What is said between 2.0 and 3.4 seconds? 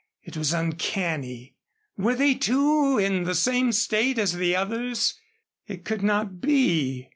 they, too, in the